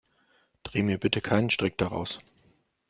Dreh 0.63 0.81
mir 0.81 0.97
bitte 0.97 1.21
keinen 1.21 1.51
Strick 1.51 1.77
daraus. 1.77 2.17